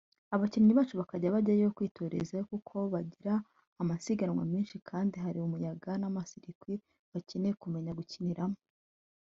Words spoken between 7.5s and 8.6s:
kumenya gukiniramo